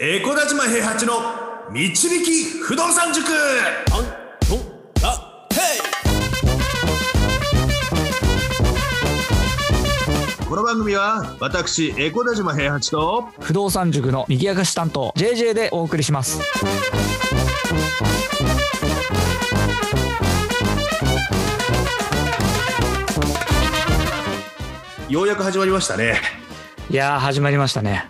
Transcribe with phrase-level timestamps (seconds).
[0.00, 1.14] エコダ島平八の
[1.72, 3.26] 導き不動産塾。
[10.48, 16.40] この番組は私エコダ島平八と不動産塾の右明かし担当 JJ でお送りします。
[25.08, 26.20] ようやく始まりましたね。
[26.88, 28.08] いやー始まりましたね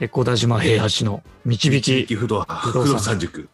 [0.00, 2.14] エコ田島平八の導き。
[2.14, 3.18] 不動不動産。
[3.18, 3.48] 塾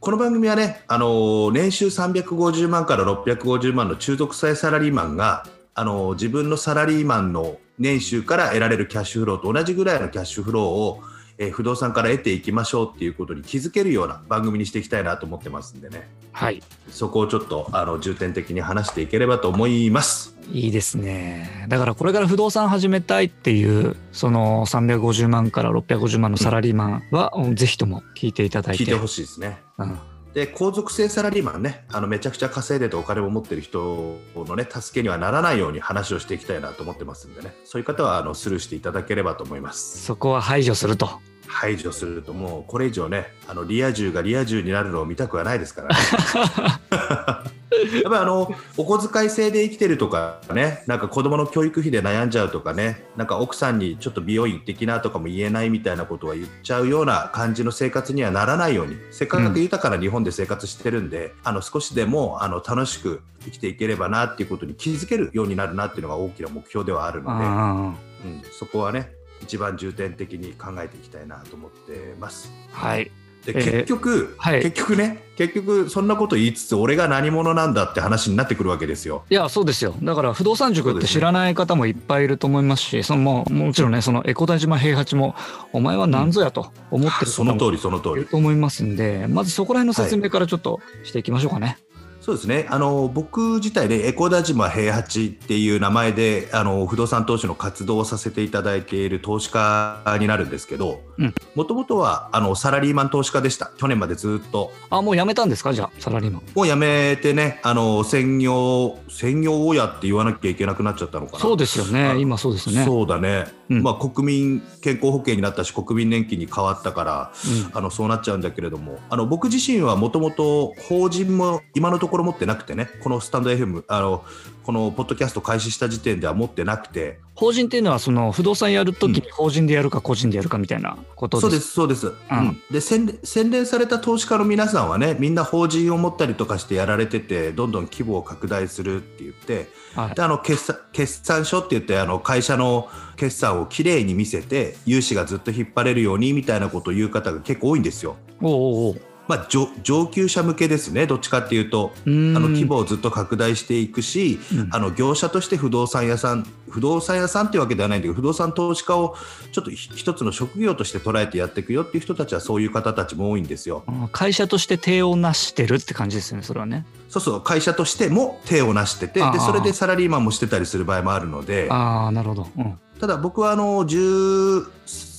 [0.00, 11.00] この番組はね、あのー年収350万から650万の中毒性サラリーマンが、あのー自分のサラリーマンの年収から得られるキャッシュフローと同じぐらいのキャッシュフローを、
[11.38, 16.08] えー不動産から得ていきましょうっていうことに気づけるような番組にしていきたいなと思ってますんでね。
[16.32, 16.62] はい。
[16.90, 20.36] そこをちょっとあの重点的に話していければと思います。
[20.52, 21.66] いいですね。
[21.68, 28.84] だからこれから不動産始めたいっていうその350万から650万のサラリーマンは、ぜひとも聞いていただいて。
[28.84, 29.58] 聞いてほしいですね。
[29.78, 37.54] うんで皇族性サラリーマンねあのめちゃくちゃ稼いでてお金を持ってる人のね助けにはならないように話をしていきたいなと思ってますんでね。
[37.64, 40.02] そういう方はあのスルーしていただければと思います。
[40.02, 41.08] そこは排除すると。
[41.46, 47.44] 排除するともうこれ以上ねあのリア充がリア充になるのを見たくはないですからね
[48.00, 69.12] やっぱりあのお小遣い制で生きてるとかねなんか子供の教育費で悩んじゃうとかねなんか奥さんにちょっと美容院行ってきなとかも言えないみたいなことは言っちゃうような感じの生活にはならないようにせっかく豊かな日本で生活してるんで、あの少しでもあの楽しく生きていければなっていうことに気づけるようになるなっていうのが大きな目標ではあるので、あうん、そこはね
[69.42, 72.50] 一番重点的に考えていきたいなと思ってます。
[72.72, 79.24] ーはいでえー結局、はい結局ね結局そんなこと言いつつ俺が何者なんだって話になってくるわけですよ。
[79.30, 85.34] いやそうですよだから不動産塾って知らない方もいっぱいいると思いますしそのもうもちろんねそのエコダ島平八も
[85.72, 88.14] お前は何ぞやと思ってるその方も通りその通り。
[88.14, 91.78] いると思いますんでまずそこら辺の説明からちょっとしていきましょうかね。
[92.24, 92.66] そうですね。
[92.70, 101.34] あの僕自体でエコダ島平八っていう名前であの不動産投資の活動をさせていただいている投資家になるんですけどうん。
[101.54, 103.70] もともとはあのサラリーマン投資家でした。
[103.76, 104.72] 去年までずっと。
[104.88, 105.74] あもう辞めたんですか？
[105.74, 106.42] じゃあサラリーマン。
[106.54, 111.38] もう辞めてねあの専業専業親って言わなきゃいけなくなっちゃったのかな。
[111.40, 112.86] そうですよあね今そうですね。
[112.86, 113.82] そうだね、うん。
[113.82, 117.32] まあ、国民健康保険になったし国民年金に変わったから
[117.68, 117.76] うん。
[117.76, 124.24] あのそうなっちゃうんだけれどもあの僕自身はもともと法人も今のところ持ってなくてねこのスタンド FM あの
[124.62, 127.18] このポッドキャスト開始した時点では持ってなくて。
[127.34, 131.56] 法人っていうのはその不動産やるときに法人でやるか個人でやるかみたいなことそうで。
[131.56, 132.62] ですすそうです、うん。
[132.70, 139.68] で洗練洗練された投資家の皆さんはねみんな法人を持ったりとかしてやられててどんどん規模を拡大するって言って。
[139.96, 140.14] はい。
[140.14, 148.16] であの決算決算書って言ってあの会社の決算をきれいに見せて融資がずっと引っ張れるようにみたいなことを言う方が結構多いんですよ。
[148.40, 159.14] おうおうまあ、上上級者向けですねどっちかっていうとあの規模をずっと拡大していくし、うんあの業者として不動産屋さん不動産屋さんっていうわけではないんだけど不動産投資家を
[159.52, 163.84] ちょっとひ一つの職業として捉えてやっていくよっていう人たちはそういう方たちも多いんですよ。
[163.86, 166.84] あ会社として手をなしてるって感じですよねそれはね。
[167.08, 171.68] そうそう会社としても手をなしててでそれでサラリーマンもしてたりする場合もあるので。
[171.70, 172.48] ああなるほど。
[172.56, 173.84] うんただ僕はあの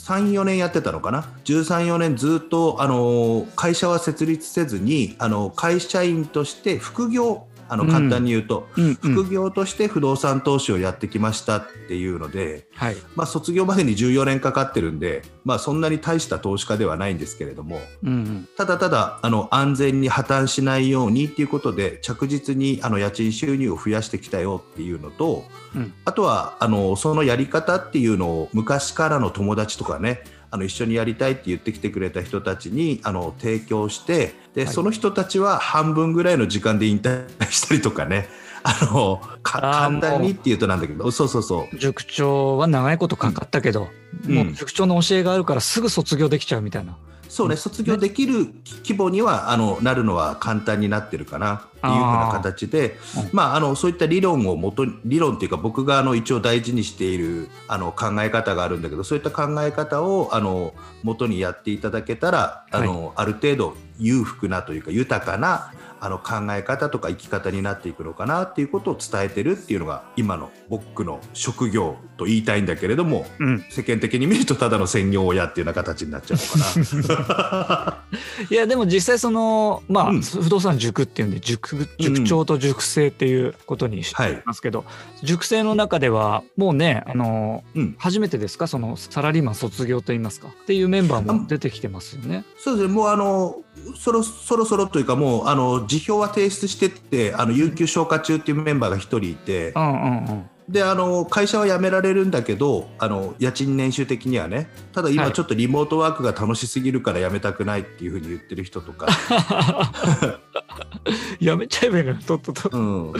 [0.05, 8.85] 34年やってたのかな？134年ずっとあの会社は設立せずにあの会社員として副業あのうん簡単に言うと、うん。
[8.85, 8.95] うん。
[8.95, 12.95] 副業として不動産投資をやってきましたっていうので、はい。
[13.15, 18.49] まあ、卒業までに14年かかってるんで、まあ、そんなに大した投資家ではないんですけれどもうんうん。
[18.57, 25.45] ただただあの安全に破綻しないようにっていうことで着実にあの家賃収入を増やしてきたよっていうのと、
[25.75, 25.93] うん。
[26.05, 34.73] あとはあのそのやり方っていうのを昔からの友達とかねあの一緒にやりたいって言ってきてくれた人たちにあの提供してで、はい。
[34.73, 38.27] その人たちは半分ぐらいの時間で引退したりとかね。
[38.67, 41.11] あの簡単にっていうとなんだけど。
[41.11, 41.77] そうそうそう。
[41.77, 43.89] 塾長は長いことかかったけど、
[44.27, 44.35] うん。
[44.35, 46.97] もう塾長の教えがあるからすぐ卒業できちゃうみたいな。
[47.29, 48.47] そうね、卒業できる
[48.85, 52.97] 規模にはあのなるのは簡単になってるかなっていうふうな形で、
[53.31, 60.73] まあ、あのそういった理論を元に理論っていうか僕があの一応大事にしているあの考え方があるんだけどそういった考え方をあの
[61.03, 65.71] 元にやっていただけたらあの、ある程度裕福なというか豊かな
[66.05, 73.65] あの考え方とか生き方になっていくのかなっていうことを伝えてるっていうのが今の僕の職業と言いたいんだけれどもうん。
[73.69, 78.45] 世間的に見るとただの専業親っていうような形になっちゃうのかな。
[78.49, 84.85] いやでも実際そのまあ、うん不動産塾っていうんで塾塾長と塾生っていうことにしてはいますけど、
[85.23, 87.95] 塾生の中ではもうねあのうん。
[87.97, 88.67] 初めてですか？
[88.67, 90.47] そのサラリーマン卒業といいますか？
[90.47, 92.45] っていうメンバーも出てきてますよね。
[92.57, 93.63] そうですね、もうあの
[93.97, 100.49] そろそろそろというか、もうあの辞表は提出してって、あの有給消化中っていうメンバーが1人いてう、んうんうん。
[100.67, 105.33] であの会社は辞められるんだけど、あの家賃年収的にはね、ただ今、はい。
[105.33, 109.07] ちょっとリモートワークが楽しすぎるから辞めたくないっていうふうに言ってる人とか、
[111.39, 112.69] やめちゃえばいいのよとっとと。
[112.69, 113.19] うん、で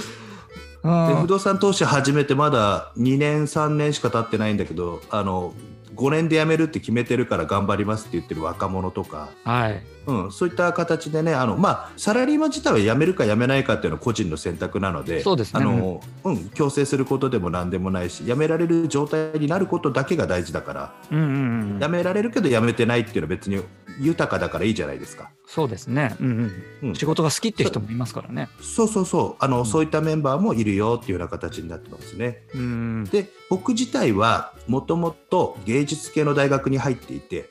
[0.83, 5.53] あ不動産投資始めてまだ2年、3年しか経ってないんだけど、あの
[5.95, 9.29] 5年で辞めるって決めてるから頑張りますって言ってる若者とか。
[9.43, 9.83] はい。
[10.07, 21.89] うん、そういった形でねあの、まあ、サラリーマン自体は辞めるか辞めないかっていうのは個人の選択なのでそうですねあの、うん、強制することでも何でもないし辞められる状態になることだけが大事だから、うんうんうん辞。
[21.89, 23.59] められるけど辞めてないっていうのは別に
[23.99, 25.29] 豊かだからいいじゃないですか。
[25.47, 26.15] そうですね。
[26.19, 26.51] うんう
[26.83, 26.95] うんん。
[26.95, 28.49] 仕事が好きって人もいますからね。
[28.61, 32.43] そうそうそうあの、んそういったメンバーもいるよっていうような形になってますね。
[32.53, 33.03] うん。
[33.05, 37.49] で僕自体はもともと芸術系の大学に入っていて。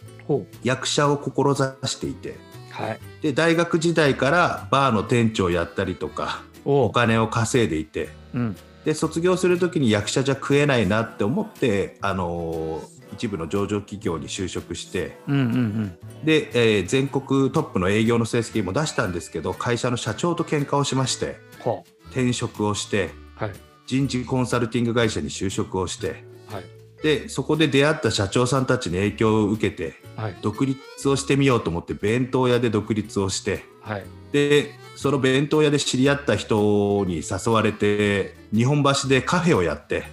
[0.62, 2.38] 役者を志していて
[2.70, 3.00] はい。
[3.20, 8.56] で大学時代からバーの店長をやったりとかおお金を稼いでいてうん。
[8.86, 15.98] で卒業する時に役者じゃ食えないなって思って、あのー一部の上場企業に就職してうんうんうん。
[16.24, 23.44] で、えー全国トップの営業の成績も出したんですけど会社の社長と喧嘩をしましてほ転職をしてう。
[23.44, 23.52] はい。
[23.86, 26.64] 人事コンサルティング会社に就職をしてはい。
[27.02, 30.36] でそこで出会った社長さんたちに影響を受けてはい。
[30.42, 34.04] 独立をしてみようと思って弁当屋で独立をしてはい。
[34.32, 40.04] でその弁当屋で知り合った人に誘われて日本橋でカフェをやって。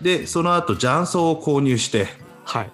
[0.00, 2.08] でその後雀荘を購入して
[2.52, 2.70] はい。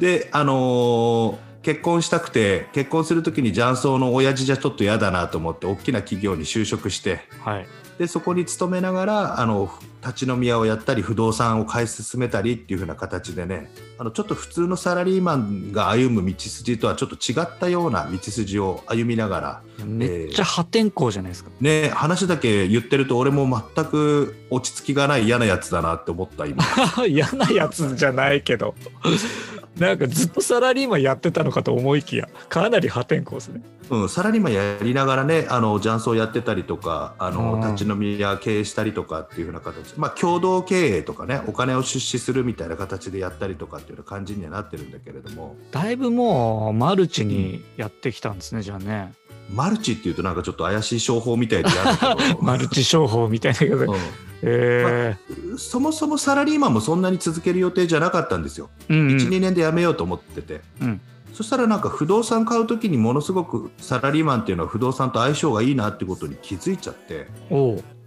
[0.00, 7.66] であのー結婚したくて結婚する時に雀荘の親父じゃちょっと嫌だなと思って大きな企業に就職してはい。
[8.00, 9.70] でそこに勤めながらあの
[10.00, 21.50] 立ち飲み屋をやったり不動産を買い進めたりっていう風な形でねあのちょっと普通のサラリーマンが歩む道筋とはちょっと違ったような道筋を歩みながらめっちゃ破天荒じゃないですか。
[21.60, 26.64] ね話だけ言ってると俺も全く落ち着きがない嫌なやつだなって思った今
[27.06, 28.74] 嫌なやつじゃないけど。
[29.78, 33.62] なんかずっとサラリーマンやってたのかと思いきや、かなり破天荒ですね。
[33.90, 49.12] うん、サラリーマンやりながらねあの雀荘やってたりとかあのうん立ち飲み屋経営したりとかっていう風な形まあ共同経営とかねお金を出資するみたいな形でやったりとかっていうような感じにはなってるんだけれどもだいぶもうマルチにやってきたんですね、じゃあね。
[49.52, 53.92] マルチっていうとなんかちょっと怪しい商法みたいで嫌だけど マルチ商法みたいなけど。
[53.92, 53.96] う
[54.42, 55.16] え
[55.54, 58.94] んそもそもサラリーマンもそんなに続ける予定じゃなかったんですよ、ー。
[58.94, 59.16] うんうん。
[59.16, 61.00] 12年で辞めようと思ってて、うん。
[61.34, 67.28] そしたらなんか不動産買う時にものすごくサラリーマンっていうのは不動産と相性がいいなってことに気づいちゃって。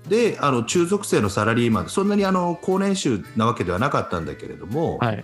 [0.08, 5.24] であの中属性のサラリーマンそんなにあの高年収なわけではなかったんだけれども、はい。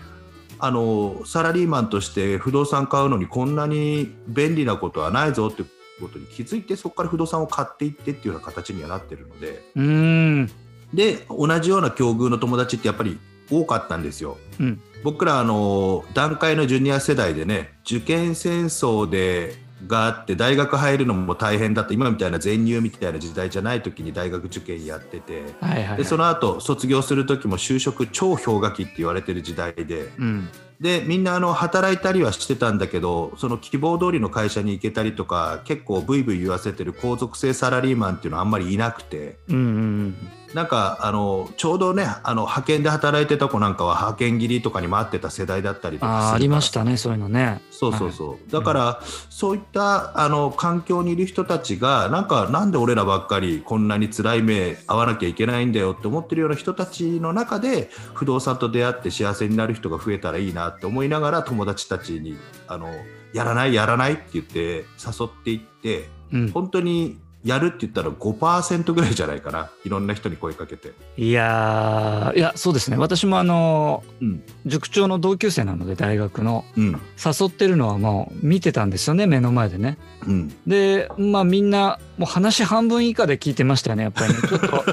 [0.62, 5.64] あのサラリーマンとして不動産買うのにこんなに便利なことはないぞって
[6.02, 9.64] ことに気づいてそこから不動産を買っていってっていうような形にはなってるので。
[9.76, 10.50] うーん。
[10.94, 13.20] で同じような境遇の友達ってやっぱり
[13.52, 14.38] 多かったんですよ。
[14.60, 14.82] うん。
[15.04, 19.56] 僕らあの段階のジュニア世代でね受験戦争で
[19.88, 25.98] があって大学入るのも大変だった今みたいな全入みたいな時代じゃない時に大学受験やっててはいはい、はい。
[25.98, 30.50] でその後卒業する時も就職超氷河期って言われてる時代でうん。
[30.82, 40.16] でみんなあの働いたりはしてたんだけどその希望通りの会社に行けたりとか結構ブイブイ言わせてる皇族性サラリーマンっていうのはあんまりいなくてうんうん
[40.54, 47.62] なんかあのちょうどねあの派遣で働いてた子なんかは派遣切りとかに待ってた世代だったりとかありましたね、そういうのね。
[47.72, 62.38] そうそうそう、だから、そういったあの環境にいる人たちがなんかなんで俺らばっかりこんなに辛い目合わなきゃいけないんだよって思ってるような人たちの中で不動産と出会って幸せになる人が増えたらいいなって思いながら友達たちに
[62.68, 62.90] あの
[63.34, 69.70] やらないやらないって言って誘っていってうん、本当にやるって言ったら5%ぐらいじゃないかな。
[69.86, 70.92] いろんな人に声かけて。
[71.18, 72.98] いやーいやそうですね。
[72.98, 74.44] 私もあのうん。
[74.66, 76.66] 塾長の同級生なので大学の。
[76.76, 77.02] うん。
[77.24, 79.98] 誘ってるのはもう見てたんですよね目の前でね。
[80.28, 84.40] うん、でまあみんなもう話半分以下で聞いてましたよねやっぱりね。
[84.46, 84.84] ちょっと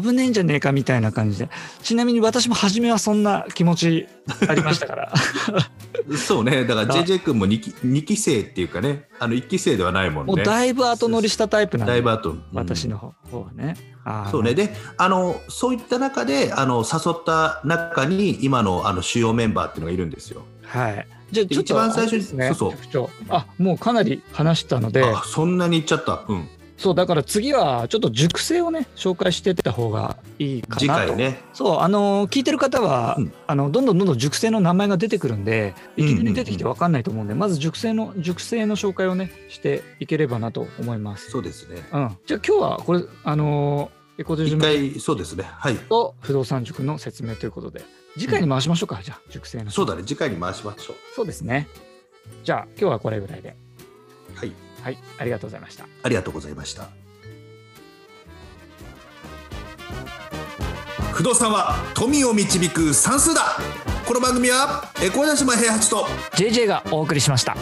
[0.00, 1.50] 危ねえんじゃねえかみたいな感じで。
[1.82, 4.06] ちなみに私も初めはそんな気持ち
[4.48, 5.12] ありましたから
[6.16, 6.64] そうね。
[6.64, 9.08] だからあ JJ 君も 2, 期2期生っていうかね。
[9.18, 10.32] あの1期生ではないもんね。
[10.34, 11.92] もうだいぶ後乗りしたタイプなんで。
[11.92, 12.44] だいぶ後、うん。
[12.52, 13.76] 私の方方はね
[14.30, 14.54] そうね。
[14.54, 20.44] であのそういった中であの誘った中に今のあの主要メンバーっていうのがいるんですよ。
[20.64, 21.06] はい。
[21.30, 23.08] じゃあちょっと一番最初にねそうそう。
[23.28, 25.04] あもうかなり話したので。
[25.04, 26.24] あそんなに言っちゃった。
[26.26, 26.48] うん。
[26.78, 31.42] そうだから次はちょっと熟成をね紹介していった方がいいかなと次回ね。
[31.52, 41.30] そうあの聞いてる方は、うんあのどんどんどんどん熟成の名前が出てくるんでいきなり出てきてうん分かんないと思うんで、まず熟成の熟成の紹介をねしていければなと思います。
[41.30, 41.82] そうですね。
[41.92, 45.44] うん、じゃあ今日はこれあのエコデジ回そうですね。
[45.44, 45.76] はい。
[45.76, 47.82] と不動産塾の説明ということで
[48.14, 50.02] 次回に回しましょうか、じゃあ熟成のそうだね。
[50.04, 51.68] 次回に回しましょそうですね
[52.44, 53.67] じゃあ今日はこれぐらいでう。
[54.82, 54.94] はい。
[54.94, 56.88] はいありがとうございましたありがとうございました。
[61.18, 63.56] 不動産は富を導く算数だ
[64.06, 66.04] この番組はエコーダ島平八と
[66.36, 67.56] JJ がお送りしました